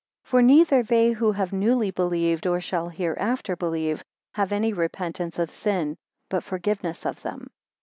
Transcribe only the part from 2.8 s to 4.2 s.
hereafter believe,